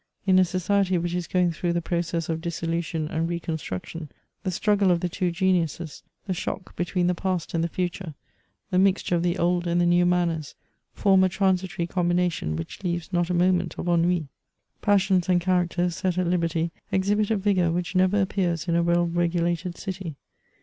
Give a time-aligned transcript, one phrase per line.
[0.25, 4.09] In a society which is going through the process of dissolution and reconstruction,
[4.41, 8.15] the struggle of the two geniuses, the shock between the past and the future,
[8.71, 10.55] the mixture of the old and the new manners,
[10.91, 14.27] form a transitory combination, which leaves not a moment of ennui.
[14.81, 19.07] Passions and characters set at liberty exhibit a vigour which never appears in a well
[19.07, 20.15] regu lated city.